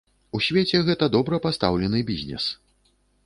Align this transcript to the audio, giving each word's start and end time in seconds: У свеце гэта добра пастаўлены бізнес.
У 0.37 0.39
свеце 0.45 0.79
гэта 0.87 1.09
добра 1.17 1.39
пастаўлены 1.45 2.03
бізнес. 2.09 2.43